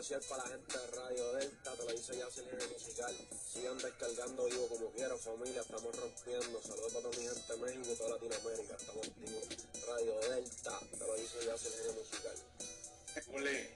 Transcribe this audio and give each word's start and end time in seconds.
especial 0.00 0.22
para 0.28 0.44
la 0.44 0.50
gente 0.50 0.78
de 0.78 0.86
Radio 0.92 1.32
Delta, 1.32 1.72
te 1.72 1.84
lo 1.84 1.92
dice 1.92 2.16
ya 2.16 2.28
el 2.28 2.70
musical. 2.70 3.28
Sigan 3.52 3.78
descargando 3.78 4.44
vivo 4.44 4.68
como 4.68 4.92
quiera, 4.92 5.16
familia, 5.16 5.60
estamos 5.60 5.96
rompiendo. 5.96 6.62
Saludos 6.62 6.92
para 6.92 7.02
toda 7.02 7.18
mi 7.18 7.26
gente 7.26 7.52
de 7.52 7.58
México 7.58 7.92
y 7.92 7.96
toda 7.96 8.10
Latinoamérica, 8.10 8.76
estamos 8.76 9.08
activos. 9.08 9.44
Radio 9.88 10.20
Delta, 10.20 10.80
te 10.92 10.98
lo 10.98 11.14
dice 11.16 11.38
ya 11.44 11.54
el 11.54 11.94
musical. 11.96 12.36
Ole. 13.34 13.74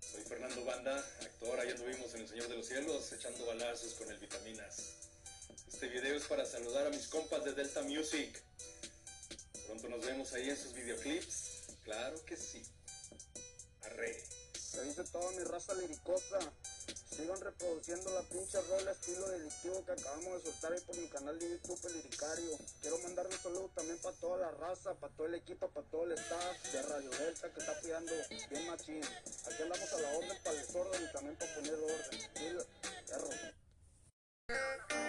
Soy 0.00 0.24
Fernando 0.24 0.64
Banda, 0.64 0.98
actor, 1.20 1.60
ahí 1.60 1.70
anduvimos 1.72 2.14
en 2.14 2.20
El 2.22 2.28
Señor 2.28 2.48
de 2.48 2.56
los 2.56 2.66
Cielos, 2.66 3.12
echando 3.12 3.44
balazos 3.44 3.92
con 3.92 4.10
el 4.10 4.18
Vitaminas. 4.18 4.76
Este 5.70 5.88
video 5.88 6.16
es 6.16 6.24
para 6.24 6.46
saludar 6.46 6.86
a 6.86 6.90
mis 6.90 7.08
compas 7.08 7.44
de 7.44 7.52
Delta 7.52 7.82
Music. 7.82 8.42
Pronto 9.66 9.88
nos 9.88 10.06
vemos 10.06 10.32
ahí 10.32 10.48
en 10.48 10.56
sus 10.56 10.72
videoclips. 10.72 11.66
Claro 11.84 12.24
que 12.24 12.38
sí. 12.38 12.62
Arre. 13.82 14.35
Dice 14.86 15.02
toda 15.10 15.32
mi 15.32 15.42
raza 15.42 15.74
liricosa. 15.74 16.38
Sigan 17.10 17.40
reproduciendo 17.40 18.08
la 18.12 18.22
pinche 18.22 18.60
rola 18.62 18.92
estilo 18.92 19.28
delictivo 19.30 19.84
que 19.84 19.92
acabamos 19.92 20.44
de 20.44 20.50
soltar 20.50 20.72
ahí 20.72 20.80
por 20.82 20.96
mi 20.96 21.08
canal 21.08 21.36
de 21.40 21.50
YouTube 21.50 21.90
Liricario. 21.92 22.56
Quiero 22.80 22.98
mandar 22.98 23.26
un 23.26 23.32
saludo 23.32 23.68
también 23.74 23.98
para 23.98 24.14
toda 24.16 24.38
la 24.38 24.50
raza, 24.52 24.94
para 24.94 25.12
todo 25.14 25.26
el 25.26 25.34
equipo, 25.34 25.68
para 25.70 25.86
todo 25.88 26.04
el 26.04 26.12
staff 26.12 26.72
de 26.72 26.82
Radio 26.82 27.10
Delta 27.10 27.52
que 27.52 27.60
está 27.60 27.80
cuidando 27.80 28.12
bien 28.48 28.66
machín. 28.68 29.02
Aquí 29.02 29.62
andamos 29.62 29.92
a 29.92 30.00
la 30.00 30.18
orden 30.18 30.38
para 30.44 30.56
el 30.56 30.66
desorden 30.66 31.02
y 31.02 31.12
también 31.12 31.36
para 31.36 31.54
poner 31.54 31.74
orden. 31.74 32.70
perro. 33.08 33.28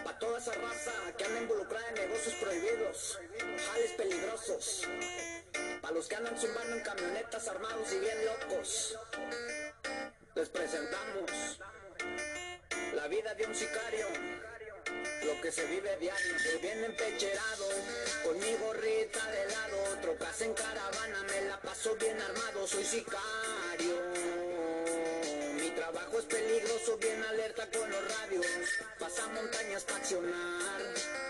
Pa' 0.04 0.18
toda 0.18 0.40
esa 0.40 0.54
raza 0.54 0.92
que 1.16 1.24
anda 1.24 1.42
involucrada 1.42 1.88
en 1.90 1.96
negocios 1.96 2.34
prohibidos, 2.42 3.20
jales 3.68 3.92
peligrosos. 3.96 4.82
Pa' 5.82 5.92
los 5.92 6.08
que 6.08 6.16
andan 6.16 6.36
zumbando 6.40 6.76
en 6.76 6.84
camionetas 6.84 7.48
armados 7.48 7.94
y 7.94 8.00
bien 8.00 8.26
locos. 8.26 8.98
Que 15.48 15.54
se 15.54 15.66
vive 15.68 15.96
diario, 15.96 16.40
se 16.40 16.58
viene 16.58 16.88
empecherado, 16.88 17.70
con 18.22 18.38
mi 18.38 18.54
gorrita 18.56 19.32
de 19.32 19.46
lado, 19.46 19.98
otro 19.98 20.18
casa 20.18 20.44
en 20.44 20.54
caravana, 20.54 21.24
me 21.24 21.42
la 21.48 21.58
paso 21.62 21.96
bien 21.96 22.20
armado, 22.20 22.68
soy 22.68 22.84
sicario 22.84 23.96
trabajo 25.78 26.20
es 26.20 26.26
peligroso, 26.26 26.98
bien 26.98 27.24
alerta 27.24 27.68
con 27.72 27.90
los 27.90 28.18
radios. 28.18 28.46
Pasa 29.00 29.28
montañas 29.28 29.84
para 29.84 30.00
accionar, 30.00 30.82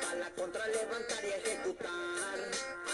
pa' 0.01 0.15
la 0.15 0.29
contra 0.31 0.67
levantar 0.67 1.23
y 1.25 1.27
ejecutar. 1.27 2.39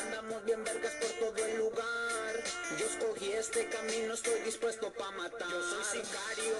Andamos 0.01 0.43
bien 0.45 0.63
vergas 0.63 0.93
por 0.95 1.11
todo 1.19 1.45
el 1.45 1.57
lugar. 1.57 2.32
Yo 2.77 2.87
escogí 2.87 3.31
este 3.31 3.67
camino, 3.69 4.13
estoy 4.13 4.39
dispuesto 4.41 4.91
pa' 4.93 5.11
matar. 5.11 5.49
Yo 5.49 5.61
soy 5.61 6.01
sicario, 6.01 6.55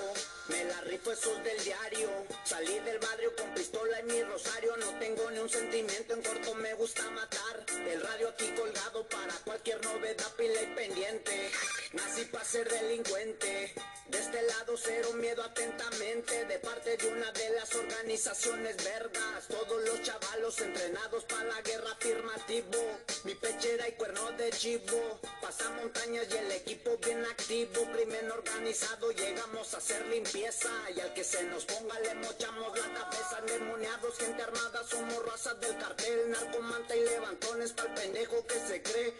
me 0.47 0.63
la 0.65 0.81
rifo 0.81 1.11
esos 1.11 1.43
del 1.43 1.63
diario. 1.63 2.09
Salí 2.43 2.79
del 2.79 2.99
barrio 2.99 3.35
con 3.35 3.53
pistola 3.53 3.99
en 3.99 4.07
mi 4.07 4.21
rosario. 4.23 4.77
No 4.77 4.99
tengo 4.99 5.31
ni 5.31 5.39
un 5.39 5.49
sentimiento, 5.49 6.13
en 6.13 6.21
corto 6.21 6.53
me 6.55 6.73
gusta 6.75 7.09
matar. 7.11 7.65
El 7.87 8.01
radio 8.01 8.29
aquí 8.29 8.47
colgado 8.55 9.07
para 9.07 9.33
cualquier 9.45 9.83
novedad, 9.83 10.31
pila 10.37 10.61
y 10.61 10.75
pendiente. 10.75 11.51
Nací 11.93 12.25
para 12.25 12.45
ser 12.45 12.69
delincuente. 12.69 13.73
De 14.07 14.19
este 14.19 14.41
lado 14.43 14.75
cero 14.77 15.13
miedo 15.13 15.43
atentamente 15.43 16.45
de 16.45 16.59
parte 16.59 16.97
de 16.97 17.07
una 17.07 17.31
de 17.31 17.49
las 17.51 17.73
organizaciones 17.73 18.77
vergas. 18.83 19.47
Todos 19.47 19.83
los 19.83 20.01
chavalos 20.03 20.59
entrenados 20.59 21.23
para 21.23 21.45
la 21.45 21.61
guerra 21.61 21.91
afirmativo. 21.91 22.99
Mi 23.23 23.33
pechera 23.35 23.87
y 23.87 23.93
cuerno 23.93 24.31
de 24.33 24.51
chivo. 24.51 25.19
Pasa 25.41 25.69
y 26.11 26.17
el 26.17 26.51
equipo 26.51 26.97
bien 26.97 27.23
activo. 27.25 27.89
Crimen 27.93 28.29
organizado, 28.29 29.11
llegamos 29.11 29.73
a 29.73 29.77
hacer 29.77 30.05
limpieza. 30.07 30.69
Y 30.93 30.99
al 30.99 31.13
que 31.13 31.23
se 31.23 31.43
nos 31.43 31.63
ponga 31.63 31.97
le 32.01 32.13
mochamos 32.15 32.77
la 32.77 32.93
cabeza. 32.93 33.41
Demoniados, 33.47 34.17
gente 34.17 34.43
armada, 34.43 34.83
somos 34.83 35.25
razas 35.25 35.57
del 35.61 35.77
cartel. 35.77 36.29
Narcomanta 36.29 36.93
y 36.95 37.05
levantones 37.05 37.71
para 37.71 37.89
el 37.89 37.95
pendejo 37.95 38.45
que 38.45 38.59
se 38.67 38.81
cree. 38.81 39.13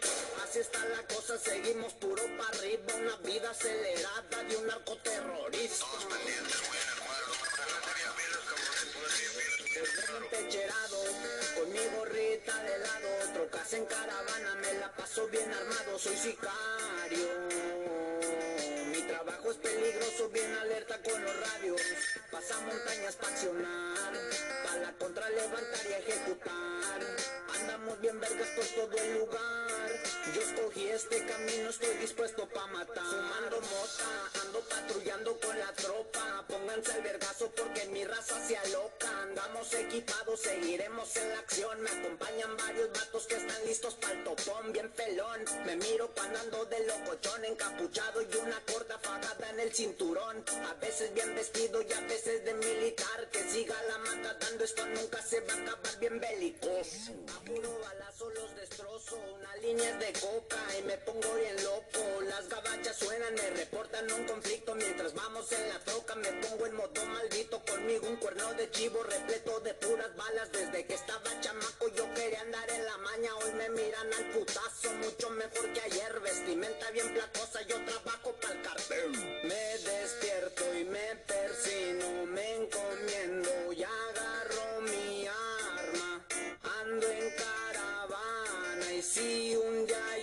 Así 0.44 0.58
está 0.58 0.84
la 0.88 1.02
cosa, 1.06 1.38
seguimos 1.38 1.94
puro 1.94 2.22
para 2.36 2.58
arriba. 2.58 2.94
Una 2.96 3.16
vida 3.16 3.50
acelerada 3.50 4.42
de 4.46 4.56
un 4.56 4.66
narcoterrorista. 4.66 5.86
Desde 9.74 10.28
pecherado, 10.30 11.02
con 11.56 11.72
mi 11.72 11.96
gorrita 11.96 12.62
de 12.62 12.78
lado, 12.78 13.08
trocas 13.44 13.72
en 13.74 13.84
caravana, 13.84 14.54
me 14.62 14.74
la 14.74 14.90
paso 14.92 15.26
bien 15.28 15.50
armado, 15.52 15.98
soy 15.98 16.16
sicario. 16.16 17.28
Mi 18.90 19.02
trabajo 19.02 19.50
es 19.50 19.56
peligroso, 19.58 20.28
bien 20.30 20.54
alerta 20.54 20.98
con 21.02 21.22
los 21.22 21.36
radios, 21.40 21.80
pasa 22.30 22.58
montañas 22.60 23.16
para 23.16 23.32
accionar, 23.34 24.12
para 24.64 24.80
la 24.80 24.92
contra 24.92 25.28
levantar 25.28 25.86
y 25.86 25.92
ejecutar. 25.92 27.00
Andamos 27.60 28.00
bien 28.00 28.18
vergas 28.18 28.48
por 28.56 28.66
todo 28.66 28.96
el 28.96 29.14
lugar. 29.18 29.90
Yo 30.34 30.40
escogí 30.40 30.88
este 30.88 31.26
camino, 31.26 31.68
estoy 31.68 31.94
dispuesto 31.98 32.48
pa' 32.48 32.66
matar. 32.68 33.04
Fumando 33.04 33.60
mota, 33.60 34.33
ando 34.54 34.68
patrullando 34.68 35.40
con 35.40 35.58
la 35.58 35.72
tropa. 35.72 36.44
Pónganse 36.48 36.92
al 36.92 37.02
vergazo 37.02 37.50
porque 37.56 37.86
mi 37.86 38.04
raza 38.04 38.36
se 38.46 38.56
aloca. 38.56 39.08
Andamos 39.22 39.72
equipados, 39.74 40.40
seguiremos 40.40 41.16
en 41.16 41.28
la 41.30 41.38
acción. 41.40 41.80
Me 41.80 41.90
acompañan 41.90 42.56
varios 42.56 42.92
vatos 42.92 43.26
que 43.26 43.36
están 43.36 43.64
listos 43.66 43.94
para 43.94 44.12
el 44.14 44.24
topón, 44.24 44.72
bien 44.72 44.90
pelón. 44.90 45.44
Me 45.66 45.76
miro 45.76 46.08
cuando 46.14 46.38
ando 46.38 46.64
de 46.66 46.86
locochón, 46.86 47.44
encapuchado 47.44 48.22
y 48.22 48.36
una 48.36 48.60
corta 48.60 48.98
fagada 48.98 49.50
en 49.50 49.60
el 49.60 49.74
cinturón. 49.74 50.44
A 50.70 50.74
veces 50.74 51.12
bien 51.14 51.34
vestido 51.34 51.82
y 51.82 51.92
a 51.92 52.00
veces 52.02 52.44
de 52.44 52.54
militar. 52.54 53.28
Que 53.32 53.42
siga 53.50 53.74
la 53.88 53.98
mata 53.98 54.34
dando 54.34 54.64
esto 54.64 54.86
nunca 54.86 55.20
se 55.22 55.40
va 55.40 55.54
a 55.54 55.56
acabar 55.56 55.98
bien 55.98 56.20
belicoso 56.20 57.12
puro 57.44 57.78
balazo 57.80 58.30
los 58.30 58.56
destrozo. 58.56 59.16
Una 59.34 59.56
línea 59.56 59.96
de 59.96 60.12
coca 60.12 60.56
y 60.78 60.82
me 60.82 60.96
pongo 60.98 61.34
bien 61.34 61.56
loco. 61.62 62.20
Las 62.22 62.48
gabachas 62.48 62.96
suenan, 62.96 63.34
me 63.34 63.50
reportan 63.50 64.10
un 64.12 64.24
conflicto. 64.24 64.43
Mientras 64.74 65.14
vamos 65.14 65.52
en 65.52 65.68
la 65.68 65.78
troca, 65.80 66.16
me 66.16 66.32
pongo 66.32 66.66
en 66.66 66.74
modo 66.74 67.06
maldito. 67.06 67.62
Conmigo 67.64 68.08
un 68.08 68.16
cuerno 68.16 68.52
de 68.54 68.70
chivo 68.72 69.02
repleto 69.04 69.60
de 69.60 69.72
puras 69.74 70.14
balas. 70.16 70.50
Desde 70.50 70.84
que 70.84 70.94
estaba 70.94 71.40
chamaco, 71.40 71.88
yo 71.96 72.12
quería 72.14 72.40
andar 72.40 72.68
en 72.70 72.84
la 72.84 72.96
maña. 72.98 73.36
Hoy 73.36 73.52
me 73.52 73.68
miran 73.70 74.12
al 74.12 74.30
putazo, 74.30 74.92
mucho 74.94 75.30
mejor 75.30 75.72
que 75.72 75.80
ayer. 75.80 76.20
Vestimenta 76.20 76.90
bien 76.90 77.12
placosa, 77.14 77.62
yo 77.62 77.84
trabajo 77.84 78.32
para 78.40 78.54
el 78.54 78.62
cartel. 78.62 79.12
Me 79.44 79.78
despierto 79.78 80.74
y 80.74 80.84
me 80.84 81.16
persino, 81.26 82.26
me 82.26 82.56
encomiendo 82.56 83.72
y 83.72 83.84
agarro 83.84 84.80
mi 84.82 85.26
arma. 85.26 86.26
Ando 86.80 87.08
en 87.08 87.30
caravana 87.30 88.92
y 88.92 89.02
si 89.02 89.56
un 89.56 89.86
día 89.86 90.13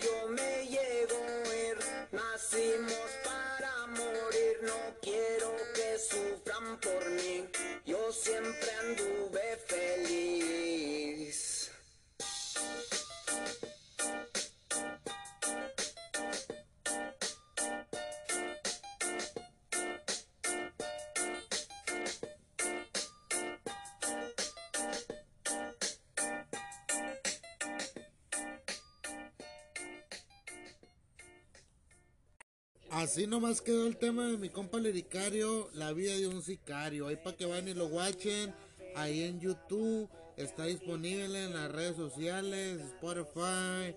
Así 32.91 33.26
nomás 33.26 33.61
quedó 33.61 33.88
el 33.88 33.96
tema 33.96 34.28
de 34.28 34.38
mi 34.38 34.49
compa 34.49 34.78
Liricario, 34.78 35.70
la 35.73 35.93
vida 35.93 36.14
de 36.14 36.28
un 36.28 36.41
sicario. 36.41 37.08
Ahí 37.08 37.16
para 37.16 37.38
que 37.38 37.46
vayan 37.46 37.70
y 37.70 37.73
lo 37.73 37.88
watchen. 37.88 38.53
Ahí 38.97 39.23
en 39.23 39.40
YouTube 39.40 40.09
está 40.35 40.66
disponible 40.66 41.46
en 41.46 41.53
las 41.53 41.72
redes 41.72 41.96
sociales, 41.96 42.82
Spotify, 42.82 43.96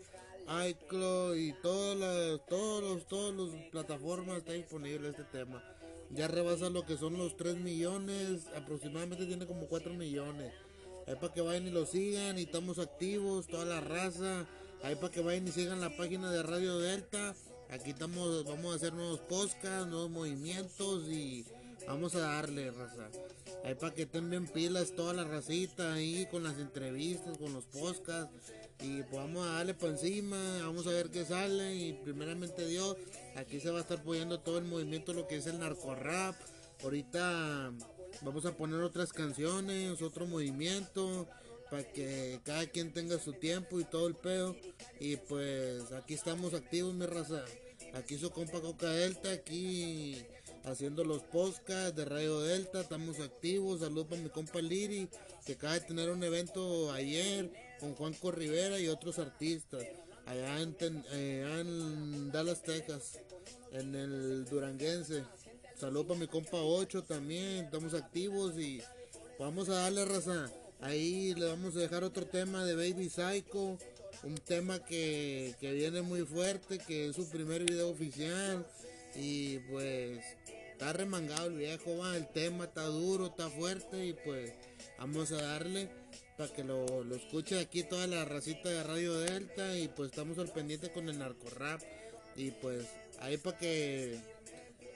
iCloud 0.69 1.35
y 1.35 1.53
todas 1.55 1.99
las, 1.99 2.47
todos 2.47 2.85
los, 2.85 3.09
todos 3.09 3.35
los 3.35 3.51
plataformas 3.73 4.39
está 4.39 4.53
disponible 4.53 5.09
este 5.09 5.25
tema. 5.25 5.61
Ya 6.11 6.29
rebasa 6.29 6.71
lo 6.71 6.87
que 6.87 6.97
son 6.97 7.19
los 7.19 7.37
3 7.37 7.57
millones, 7.57 8.47
aproximadamente 8.57 9.27
tiene 9.27 9.45
como 9.45 9.67
4 9.67 9.93
millones. 9.95 10.53
Ahí 11.09 11.17
para 11.17 11.35
que 11.35 11.41
vayan 11.41 11.67
y 11.67 11.71
lo 11.73 11.85
sigan 11.85 12.39
y 12.39 12.43
estamos 12.43 12.79
activos, 12.79 13.49
toda 13.49 13.65
la 13.65 13.81
raza. 13.81 14.47
Ahí 14.85 14.95
para 14.95 15.11
que 15.11 15.21
vayan 15.21 15.49
y 15.49 15.51
sigan 15.51 15.81
la 15.81 15.97
página 15.97 16.31
de 16.31 16.45
Radio 16.45 16.79
Delta. 16.79 17.35
Aquí 17.71 17.91
estamos, 17.91 18.45
vamos 18.45 18.73
a 18.73 18.77
hacer 18.77 18.93
nuevos 18.93 19.21
podcasts, 19.21 19.87
nuevos 19.87 20.11
movimientos 20.11 21.09
y 21.09 21.45
vamos 21.87 22.15
a 22.15 22.21
darle, 22.21 22.71
raza. 22.71 23.09
Ahí 23.65 23.75
para 23.75 23.95
que 23.95 24.03
estén 24.03 24.31
bien 24.31 24.47
pilas 24.47 24.95
toda 24.95 25.15
la 25.15 25.25
racita 25.25 25.95
ahí 25.95 26.27
con 26.31 26.45
las 26.45 26.59
entrevistas, 26.59 27.39
con 27.39 27.53
los 27.53 27.65
podcasts. 27.65 28.33
Y 28.81 29.03
pues 29.03 29.15
vamos 29.15 29.47
a 29.47 29.53
darle 29.53 29.75
por 29.75 29.91
encima, 29.91 30.37
vamos 30.61 30.87
a 30.87 30.91
ver 30.91 31.11
qué 31.11 31.25
sale. 31.25 31.75
Y 31.75 31.93
primeramente 31.95 32.67
Dios, 32.67 32.97
aquí 33.37 33.61
se 33.61 33.71
va 33.71 33.79
a 33.79 33.83
estar 33.83 33.99
apoyando 33.99 34.41
todo 34.41 34.59
el 34.59 34.65
movimiento, 34.65 35.13
lo 35.13 35.27
que 35.27 35.37
es 35.37 35.47
el 35.47 35.59
narco 35.59 35.95
rap. 35.95 36.37
Ahorita 36.83 37.73
vamos 38.23 38.45
a 38.47 38.57
poner 38.57 38.81
otras 38.81 39.13
canciones, 39.13 40.03
otro 40.03 40.27
movimiento, 40.27 41.27
para 41.71 41.85
que 41.85 42.41
cada 42.45 42.67
quien 42.67 42.93
tenga 42.93 43.19
su 43.19 43.33
tiempo 43.33 43.81
y 43.81 43.85
todo 43.85 44.07
el 44.07 44.15
pedo. 44.15 44.57
Y 45.01 45.17
pues 45.17 45.93
aquí 45.93 46.15
estamos 46.15 46.55
activos, 46.55 46.95
mi 46.95 47.07
raza. 47.07 47.45
Aquí 47.95 48.19
su 48.19 48.31
compa 48.31 48.61
Coca 48.61 48.91
Delta, 48.91 49.31
aquí 49.31 50.25
haciendo 50.65 51.05
los 51.05 51.23
podcasts 51.23 51.95
de 51.95 52.05
Radio 52.05 52.41
Delta, 52.41 52.81
estamos 52.81 53.21
activos. 53.21 53.81
Saludos 53.81 54.09
para 54.09 54.21
mi 54.21 54.31
compa 54.31 54.61
Liri, 54.61 55.09
que 55.47 55.53
acaba 55.53 55.75
de 55.75 55.81
tener 55.81 56.11
un 56.11 56.23
evento 56.25 56.93
ayer 56.93 57.53
con 57.79 57.95
Juanco 57.95 58.33
Rivera 58.33 58.81
y 58.81 58.89
otros 58.89 59.19
artistas, 59.19 59.85
allá 60.27 60.61
en, 60.61 60.77
eh, 61.13 61.61
en 61.61 62.33
Dallas, 62.33 62.63
Texas, 62.63 63.21
en 63.73 63.95
el 63.95 64.45
Duranguense. 64.47 65.23
Saludos 65.79 66.07
para 66.07 66.21
mi 66.21 66.27
compa 66.27 66.57
8 66.57 67.05
también, 67.05 67.67
estamos 67.67 67.95
activos 67.95 68.59
y 68.59 68.83
vamos 69.39 69.69
a 69.69 69.75
darle 69.75 70.05
raza. 70.05 70.51
Ahí 70.85 71.33
le 71.35 71.47
vamos 71.47 71.75
a 71.77 71.79
dejar 71.79 72.05
otro 72.05 72.27
tema 72.27 72.63
de 72.67 72.75
Baby 72.75 73.09
Psycho, 73.09 73.79
un 74.23 74.35
tema 74.45 74.85
que, 74.85 75.55
que 75.59 75.73
viene 75.73 76.03
muy 76.03 76.27
fuerte, 76.27 76.79
que 76.79 77.09
es 77.09 77.17
su 77.17 77.27
primer 77.31 77.65
video 77.65 77.89
oficial. 77.89 78.67
Y 79.17 79.61
pues 79.71 80.23
está 80.73 80.93
remangado 80.93 81.47
el 81.47 81.57
viejo, 81.57 81.97
va, 81.97 82.15
el 82.15 82.29
tema 82.29 82.65
está 82.65 82.83
duro, 82.83 83.29
está 83.29 83.49
fuerte 83.49 84.09
y 84.09 84.13
pues 84.13 84.53
vamos 84.99 85.33
a 85.33 85.41
darle 85.41 85.89
para 86.37 86.53
que 86.53 86.63
lo, 86.63 87.03
lo 87.03 87.17
escuche 87.17 87.59
aquí 87.61 87.85
toda 87.85 88.07
la 88.07 88.27
racita 88.27 88.69
de 88.69 88.83
Radio 88.83 89.19
Delta 89.21 89.79
y 89.79 89.89
pues 89.89 90.11
estamos 90.11 90.37
al 90.37 90.53
pendiente 90.53 90.93
con 90.93 91.09
el 91.09 91.19
narco 91.19 91.49
rap 91.49 91.81
y 92.37 92.51
pues 92.51 92.85
ahí 93.21 93.39
para 93.39 93.57
que 93.57 94.19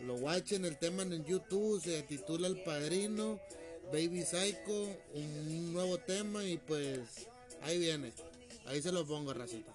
lo 0.04 0.16
watchen 0.16 0.66
el 0.66 0.76
tema 0.76 1.02
en 1.02 1.24
YouTube 1.24 1.80
se 1.82 2.02
titula 2.02 2.46
El 2.46 2.62
Padrino 2.62 3.40
Baby 3.92 4.22
Psycho 4.22 4.96
un 5.14 5.72
nuevo 5.72 5.98
tema 5.98 6.44
y 6.44 6.58
pues 6.58 7.00
ahí 7.62 7.78
viene. 7.78 8.12
Ahí 8.66 8.82
se 8.82 8.92
lo 8.92 9.06
pongo 9.06 9.32
racita 9.32 9.72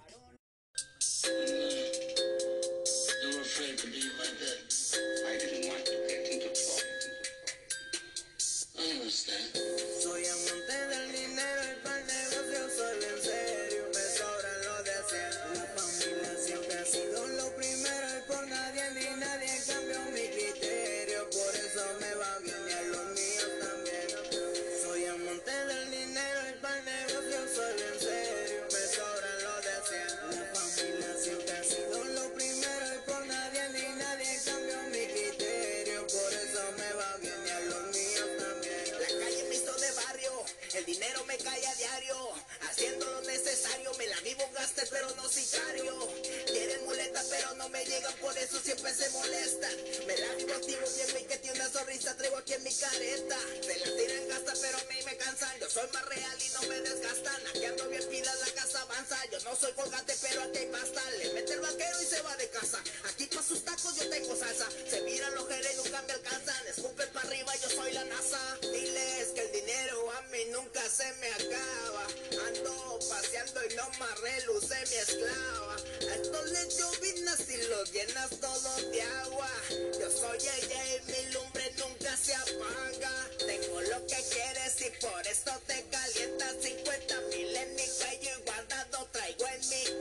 soy 59.55 59.71
colgate 59.73 60.13
pero 60.21 60.43
aquí 60.43 60.57
hay 60.59 60.67
pasta. 60.67 61.01
Le 61.17 61.33
mete 61.33 61.53
el 61.53 61.59
vaquero 61.61 62.01
y 62.01 62.05
se 62.05 62.21
va 62.21 62.35
de 62.37 62.49
casa, 62.49 62.79
aquí 63.09 63.25
pa' 63.27 63.43
sus 63.43 63.63
tacos 63.63 63.95
yo 63.95 64.09
tengo 64.09 64.35
salsa. 64.35 64.67
Se 64.89 65.01
miran 65.01 65.33
los 65.35 65.47
jerez 65.47 65.73
y 65.73 65.77
nunca 65.77 66.01
me 66.01 66.13
alcanzan, 66.13 66.67
escupen 66.67 67.09
para 67.13 67.27
arriba, 67.27 67.53
yo 67.61 67.69
soy 67.69 67.91
la 67.93 68.03
NASA. 68.05 68.57
Diles 68.61 69.27
que 69.35 69.41
el 69.41 69.51
dinero 69.51 70.11
a 70.11 70.21
mí 70.23 70.39
nunca 70.51 70.81
se 70.89 71.11
me 71.13 71.27
acaba. 71.27 72.07
Ando 72.47 72.99
paseando 73.09 73.59
y 73.69 73.75
no 73.75 73.89
más 73.99 74.19
reluce 74.21 74.75
mi 74.89 74.95
esclava. 74.95 75.75
Estos 75.99 76.45
le 76.51 76.69
llovinas 76.69 77.39
y 77.49 77.57
los 77.67 77.91
llenas 77.91 78.29
todos 78.39 78.91
de 78.91 79.01
agua. 79.01 79.49
Yo 79.69 80.09
soy 80.09 80.37
ella 80.39 80.95
y 80.95 81.11
mi 81.11 81.31
lumbre 81.33 81.71
nunca 81.77 82.17
se 82.17 82.33
apaga. 82.35 83.29
Tengo 83.45 83.81
lo 83.81 84.07
que 84.07 84.23
quieres 84.31 84.81
y 84.81 85.05
por 85.05 85.27
esto 85.27 85.51
te 85.67 85.83
calientas 85.91 86.55
50 86.61 87.21
mil 87.29 87.55
en 87.55 87.75
mi 87.75 87.87
cuello 87.87 88.29
y 88.39 88.41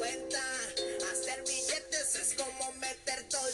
Hacer 0.04 1.44
billetes 1.46 2.16
es 2.16 2.34
como 2.34 2.72
meter 2.80 3.22
todo 3.28 3.46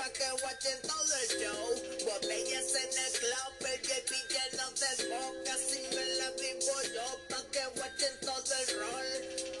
pa' 0.00 0.12
que 0.16 0.32
watchen 0.42 0.80
todo 0.82 1.14
el 1.22 1.28
show. 1.40 1.66
Botellas 2.06 2.74
en 2.82 2.92
el 3.04 3.12
club, 3.20 3.52
el 3.68 3.80
JP 3.82 4.10
lleno 4.32 4.66
de 4.80 4.90
boca. 5.12 5.54
Si 5.68 5.80
me 5.94 6.04
la 6.16 6.30
vivo 6.40 6.76
yo 6.94 7.06
pa' 7.28 7.44
que 7.52 7.64
watchen 7.78 8.14
todo 8.20 8.54
el 8.60 8.66
rol. 8.80 9.10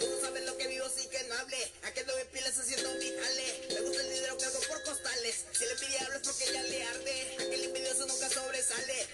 Tú 0.00 0.06
no 0.08 0.20
sabes 0.22 0.44
lo 0.46 0.56
que 0.56 0.66
vivo 0.68 0.88
sin 0.88 1.10
que 1.10 1.22
no 1.24 1.34
hable. 1.34 1.60
Aquí 1.82 2.00
ando 2.00 2.18
en 2.18 2.28
pilas 2.28 2.56
haciendo 2.56 2.88
mi 2.94 3.10
jale. 3.20 3.48
Me 3.68 3.80
gusta 3.82 4.00
el 4.00 4.12
dinero 4.14 4.38
que 4.38 4.44
hago 4.46 4.60
por 4.60 4.82
costales. 4.82 5.44
Si 5.52 5.64
el 5.64 5.70
envidiable 5.72 6.16
es 6.16 6.22
porque 6.22 6.52
ya 6.54 6.62
le 6.62 6.84
arde. 6.84 7.36
Aquel 7.40 7.64
envidioso 7.64 8.06
nunca 8.06 8.30
sobresale. 8.30 9.08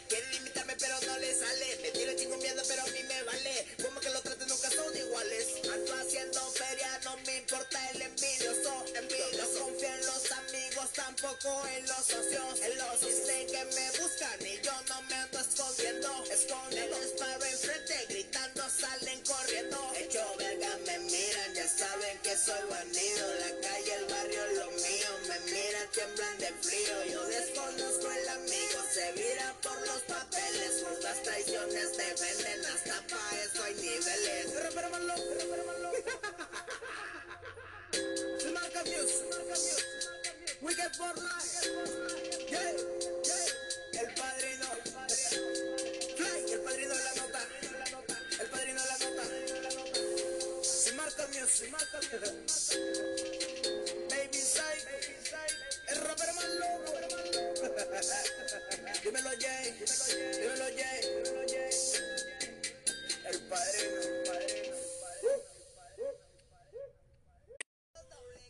En 11.44 11.86
los 11.86 12.06
socios. 12.06 12.60
En 12.62 12.78
los 12.78 13.00
sé 13.00 13.46
que 13.46 13.64
me 13.64 13.90
buscan 14.00 14.40
y 14.40 14.60
yo 14.64 14.72
no 14.88 15.02
me 15.02 15.14
ando 15.14 15.38
escondiendo. 15.40 16.24
Esconden 16.30 16.90
disparo 17.02 17.44
enfrente, 17.44 18.06
gritando 18.08 18.62
salen 18.70 19.20
corriendo. 19.22 19.92
Hecho 19.96 20.24
verga, 20.38 20.78
me 20.86 20.98
miran, 21.00 21.54
ya 21.54 21.68
saben 21.68 22.18
que 22.22 22.36
soy 22.36 22.62
bandido. 22.70 23.34
La 23.34 23.68
calle, 23.68 23.94
el 23.96 24.04
barrio, 24.06 24.46
lo 24.58 24.70
mío. 24.70 25.10
Me 25.28 25.38
miran, 25.52 25.88
tiemblan 25.92 26.38
de 26.38 26.52
frío. 26.62 27.04
Yo 27.12 27.24
desconozco 27.26 28.10
el 28.10 28.28
amigo, 28.28 28.78
se 28.92 29.12
vira 29.12 29.54
por 29.62 29.78
los 29.86 30.00
papeles. 30.08 30.84
Jugas 30.88 31.22
traiciones 31.22 31.75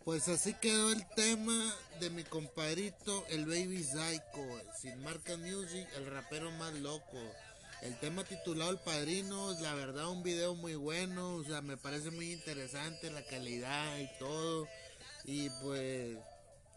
Pues 0.07 0.29
así 0.29 0.55
quedó 0.55 0.93
el 0.93 1.05
tema 1.17 1.75
de 1.99 2.11
mi 2.11 2.23
compadrito, 2.23 3.27
el 3.29 3.45
Baby 3.45 3.83
Psycho, 3.83 4.63
sin 4.81 5.03
marca 5.03 5.37
music, 5.37 5.85
el 5.97 6.07
rapero 6.07 6.53
más 6.53 6.73
loco. 6.75 7.19
El 7.83 7.99
tema 7.99 8.23
titulado 8.23 8.71
El 8.71 8.79
Padrino, 8.79 9.61
la 9.61 9.75
verdad 9.75 10.09
un 10.09 10.23
video 10.23 10.55
muy 10.55 10.77
bueno, 10.77 11.35
o 11.35 11.43
sea, 11.43 11.61
me 11.61 11.77
parece 11.77 12.13
muy 12.13 12.31
interesante 12.33 13.11
la 13.11 13.25
calidad 13.25 13.99
y 13.99 14.09
todo. 14.21 14.69
Y 15.25 15.51
pues 15.61 16.17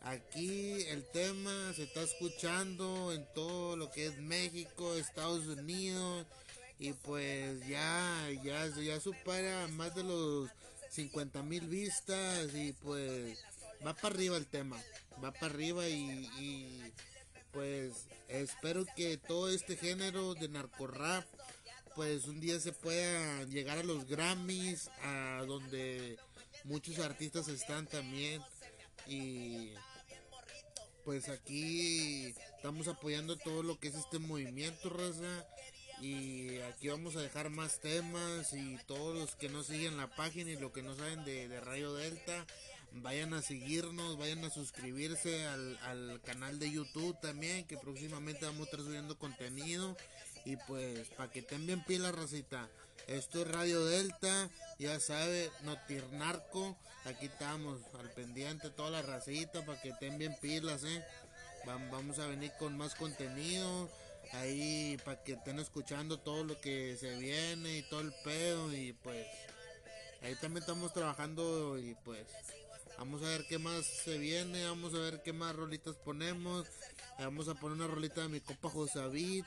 aquí 0.01 0.81
el 0.87 1.05
tema 1.11 1.71
se 1.75 1.83
está 1.83 2.01
escuchando 2.01 3.13
en 3.13 3.27
todo 3.35 3.77
lo 3.77 3.91
que 3.91 4.07
es 4.07 4.17
México, 4.17 4.95
Estados 4.95 5.45
Unidos 5.45 6.25
y 6.79 6.93
pues 6.93 7.59
ya 7.67 8.27
ya 8.43 8.65
ya 8.69 8.99
supera 8.99 9.67
más 9.67 9.93
de 9.93 10.03
los 10.03 10.49
50 10.89 11.43
mil 11.43 11.67
vistas 11.67 12.53
y 12.53 12.73
pues 12.73 13.43
va 13.85 13.93
para 13.93 14.15
arriba 14.15 14.37
el 14.37 14.47
tema, 14.47 14.77
va 15.23 15.31
para 15.31 15.47
arriba 15.47 15.87
y, 15.87 16.29
y, 16.39 16.93
pues 17.51 18.07
espero 18.27 18.85
que 18.95 19.17
todo 19.17 19.49
este 19.49 19.75
género 19.75 20.35
de 20.35 20.49
narcorap 20.49 21.25
pues 21.95 22.25
un 22.27 22.39
día 22.39 22.59
se 22.59 22.71
pueda 22.71 23.43
llegar 23.45 23.79
a 23.79 23.83
los 23.83 24.05
Grammys, 24.05 24.89
a 25.03 25.43
donde 25.47 26.17
muchos 26.63 26.99
artistas 26.99 27.47
están 27.47 27.87
también 27.87 28.41
y 29.07 29.73
pues 31.03 31.27
aquí 31.27 32.33
estamos 32.55 32.87
apoyando 32.87 33.35
todo 33.37 33.63
lo 33.63 33.79
que 33.79 33.87
es 33.87 33.95
este 33.95 34.19
movimiento, 34.19 34.89
raza. 34.89 35.45
Y 36.01 36.57
aquí 36.59 36.87
vamos 36.87 37.15
a 37.15 37.21
dejar 37.21 37.49
más 37.49 37.79
temas 37.79 38.53
y 38.53 38.77
todos 38.87 39.17
los 39.17 39.35
que 39.35 39.49
no 39.49 39.63
siguen 39.63 39.97
la 39.97 40.07
página 40.07 40.51
y 40.51 40.55
lo 40.57 40.71
que 40.71 40.81
no 40.81 40.95
saben 40.95 41.25
de, 41.25 41.49
de 41.49 41.59
Radio 41.59 41.93
Delta, 41.93 42.45
vayan 42.93 43.33
a 43.33 43.41
seguirnos, 43.41 44.17
vayan 44.17 44.43
a 44.45 44.49
suscribirse 44.49 45.45
al, 45.45 45.77
al 45.79 46.21
canal 46.23 46.57
de 46.57 46.71
YouTube 46.71 47.19
también, 47.19 47.65
que 47.67 47.77
próximamente 47.77 48.45
vamos 48.45 48.61
a 48.61 48.63
estar 48.65 48.79
subiendo 48.79 49.17
contenido. 49.19 49.97
Y 50.45 50.55
pues, 50.55 51.09
para 51.09 51.29
que 51.29 51.39
estén 51.39 51.67
bien 51.67 51.83
pilas, 51.83 52.15
racita. 52.15 52.69
Esto 53.07 53.41
es 53.41 53.47
Radio 53.49 53.85
Delta, 53.85 54.49
ya 54.77 54.99
sabe, 55.01 55.51
Notirnarco. 55.63 56.77
Aquí 57.05 57.25
estamos 57.25 57.81
al 57.99 58.09
pendiente 58.11 58.69
toda 58.69 58.89
la 58.91 59.01
racita 59.01 59.65
para 59.65 59.81
que 59.81 59.89
estén 59.89 60.17
bien 60.17 60.35
pilas, 60.41 60.83
eh. 60.85 61.03
Vam- 61.65 61.89
Vamos 61.91 62.19
a 62.19 62.27
venir 62.27 62.51
con 62.57 62.77
más 62.77 62.95
contenido 62.95 63.89
ahí 64.33 64.97
para 65.03 65.23
que 65.23 65.33
estén 65.33 65.59
escuchando 65.59 66.19
todo 66.19 66.43
lo 66.43 66.59
que 66.61 66.97
se 66.97 67.17
viene 67.17 67.79
y 67.79 67.81
todo 67.83 68.01
el 68.01 68.13
pedo 68.23 68.73
y 68.73 68.93
pues 68.93 69.25
ahí 70.21 70.35
también 70.35 70.63
estamos 70.63 70.93
trabajando 70.93 71.77
y 71.79 71.95
pues 72.05 72.25
vamos 72.97 73.21
a 73.23 73.29
ver 73.29 73.45
qué 73.47 73.57
más 73.57 73.85
se 73.85 74.17
viene, 74.17 74.65
vamos 74.65 74.93
a 74.93 74.99
ver 74.99 75.21
qué 75.23 75.33
más 75.33 75.55
rolitas 75.55 75.95
ponemos, 75.97 76.67
vamos 77.17 77.47
a 77.47 77.55
poner 77.55 77.77
una 77.77 77.87
rolita 77.87 78.21
de 78.21 78.29
mi 78.29 78.39
copa 78.39 78.69
José 78.69 78.99
David, 78.99 79.45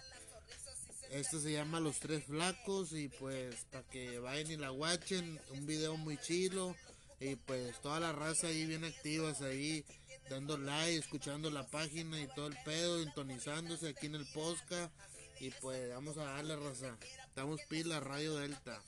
este 1.10 1.40
se 1.40 1.52
llama 1.52 1.78
Los 1.78 1.98
Tres 1.98 2.24
Flacos 2.24 2.92
y 2.92 3.08
pues 3.08 3.66
para 3.70 3.84
que 3.88 4.18
vayan 4.18 4.50
y 4.50 4.56
la 4.56 4.70
guachen, 4.70 5.38
un 5.50 5.66
video 5.66 5.96
muy 5.96 6.16
chilo 6.16 6.74
y 7.20 7.36
pues 7.36 7.80
toda 7.82 8.00
la 8.00 8.12
raza 8.12 8.48
ahí 8.48 8.66
bien 8.66 8.84
activas 8.84 9.42
ahí 9.42 9.84
dando 10.28 10.56
like, 10.56 10.96
escuchando 10.98 11.50
la 11.50 11.66
página 11.66 12.20
y 12.20 12.26
todo 12.28 12.46
el 12.46 12.56
pedo, 12.64 13.02
sintonizándose 13.02 13.88
aquí 13.88 14.06
en 14.06 14.16
el 14.16 14.26
podcast 14.32 14.92
y 15.40 15.50
pues 15.50 15.90
vamos 15.90 16.16
a 16.18 16.24
darle 16.24 16.56
raza. 16.56 16.96
Estamos 17.26 17.60
pila 17.68 18.00
Radio 18.00 18.36
Delta. 18.36 18.80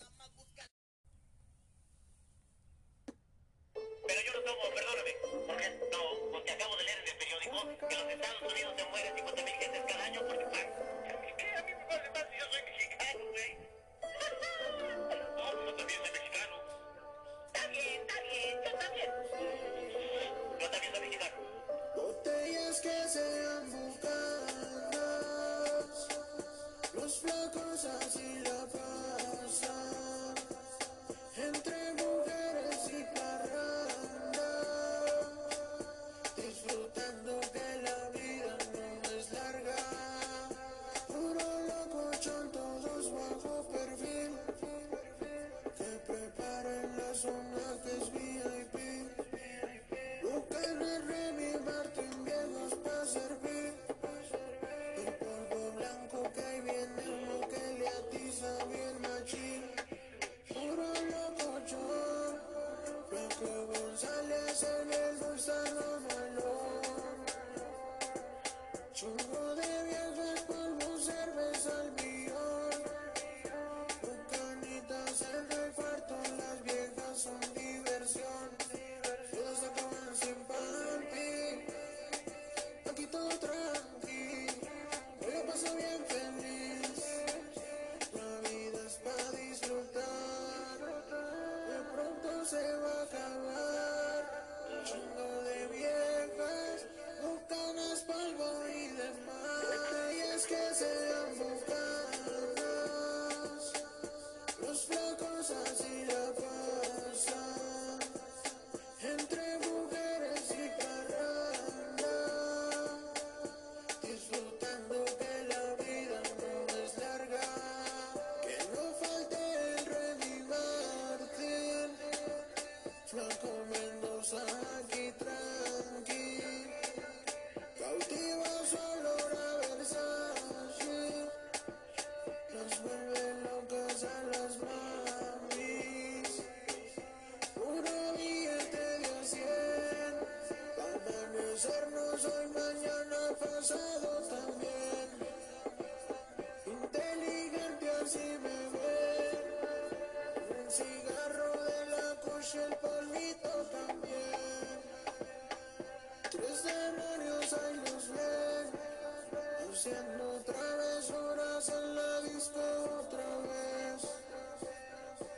haciendo 159.84 160.40
travesuras 160.46 161.68
en 161.68 161.94
la 161.94 162.20
disco 162.22 162.60
otra 163.00 163.28
vez. 163.44 164.00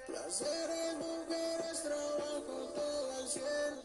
Placeres, 0.07 0.95
mujeres, 0.99 1.83
trabajo 1.83 2.55
todo 2.77 3.13
al 3.17 3.29
cielo. 3.29 3.83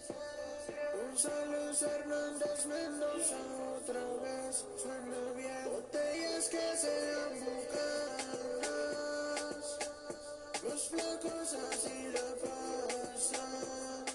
González 1.01 1.82
Hernández 1.82 2.65
Mendoza 2.68 3.38
otra 3.75 4.06
vez. 4.22 4.65
Suena 4.77 5.32
bien. 5.36 5.65
Botellas 5.65 6.48
que 6.50 6.77
se 6.77 6.96
bocadas. 7.44 8.58
Los 10.63 10.82
flacos 10.89 11.53
así 11.72 11.98
la 12.13 12.30
pasan. 12.44 14.06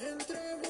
Entre 0.00 0.65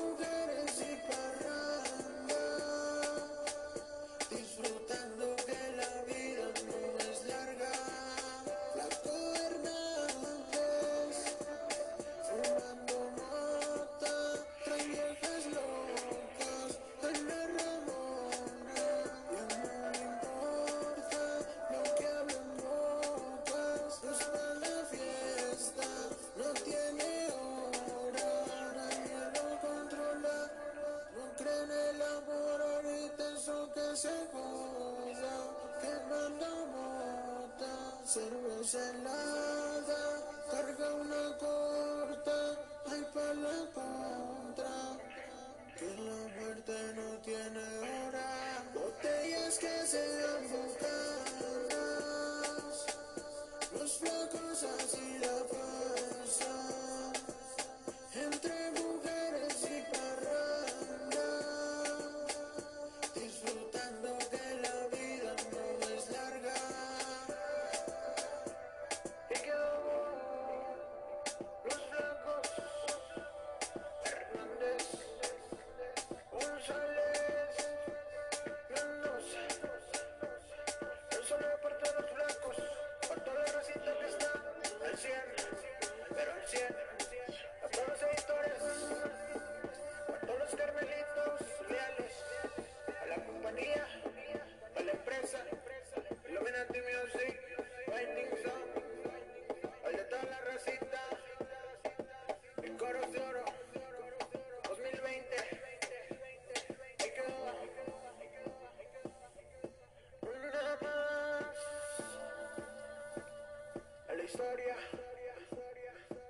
historia. 114.36 114.76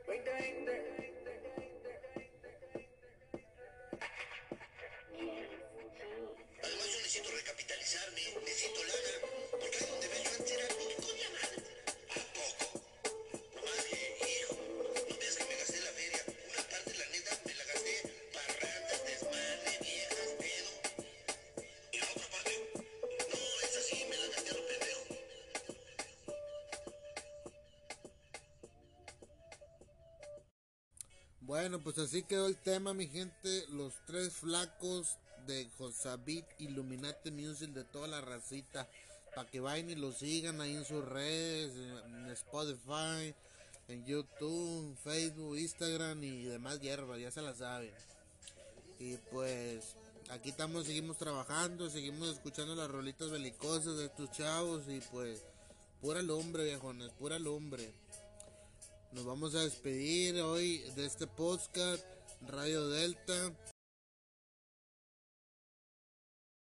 2020. 0.06 0.85
Pues 31.82 31.98
así 31.98 32.22
quedó 32.22 32.46
el 32.46 32.56
tema, 32.56 32.94
mi 32.94 33.06
gente. 33.06 33.64
Los 33.70 33.94
tres 34.06 34.34
flacos 34.34 35.18
de 35.46 35.68
Josabit 35.76 36.44
Illuminate 36.58 37.30
Music 37.30 37.70
de 37.70 37.84
toda 37.84 38.08
la 38.08 38.20
racita. 38.20 38.88
Para 39.34 39.50
que 39.50 39.60
vayan 39.60 39.90
y 39.90 39.94
lo 39.94 40.12
sigan 40.12 40.60
ahí 40.60 40.74
en 40.74 40.84
sus 40.84 41.04
redes, 41.04 41.72
en 42.06 42.26
Spotify, 42.30 43.34
en 43.88 44.04
YouTube, 44.06 44.96
Facebook, 45.04 45.58
Instagram 45.58 46.22
y 46.24 46.44
demás 46.44 46.80
hierbas, 46.80 47.20
ya 47.20 47.30
se 47.30 47.42
la 47.42 47.54
saben. 47.54 47.92
Y 48.98 49.16
pues 49.30 49.94
aquí 50.30 50.50
estamos, 50.50 50.86
seguimos 50.86 51.18
trabajando, 51.18 51.90
seguimos 51.90 52.30
escuchando 52.30 52.74
las 52.74 52.90
rolitas 52.90 53.30
belicosas 53.30 53.98
de 53.98 54.06
estos 54.06 54.30
chavos 54.32 54.84
y 54.88 55.00
pues 55.12 55.42
pura 56.00 56.22
lumbre, 56.22 56.64
viejones, 56.64 57.10
pura 57.18 57.38
lumbre. 57.38 57.92
Nos 59.16 59.24
vamos 59.24 59.54
a 59.54 59.62
despedir 59.62 60.38
hoy 60.42 60.84
de 60.94 61.06
este 61.06 61.26
podcast 61.26 62.04
Radio 62.48 62.86
Delta. 62.88 63.50